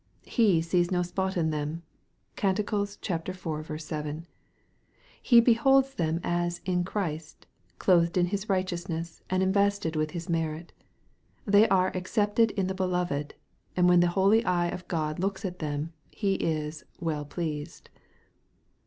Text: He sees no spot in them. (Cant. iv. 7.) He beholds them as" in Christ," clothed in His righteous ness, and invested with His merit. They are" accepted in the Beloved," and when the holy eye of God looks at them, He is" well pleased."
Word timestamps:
He 0.25 0.63
sees 0.63 0.89
no 0.89 1.03
spot 1.03 1.37
in 1.37 1.51
them. 1.51 1.83
(Cant. 2.35 2.57
iv. 2.59 2.65
7.) 3.77 4.27
He 5.21 5.39
beholds 5.39 5.93
them 5.93 6.19
as" 6.23 6.59
in 6.65 6.83
Christ," 6.83 7.45
clothed 7.77 8.17
in 8.17 8.25
His 8.25 8.49
righteous 8.49 8.89
ness, 8.89 9.21
and 9.29 9.43
invested 9.43 9.95
with 9.95 10.09
His 10.09 10.27
merit. 10.27 10.73
They 11.45 11.69
are" 11.69 11.95
accepted 11.95 12.49
in 12.49 12.65
the 12.65 12.73
Beloved," 12.73 13.35
and 13.77 13.87
when 13.87 13.99
the 13.99 14.07
holy 14.17 14.43
eye 14.43 14.69
of 14.69 14.87
God 14.87 15.19
looks 15.19 15.45
at 15.45 15.59
them, 15.59 15.93
He 16.09 16.33
is" 16.33 16.83
well 16.99 17.23
pleased." 17.23 17.91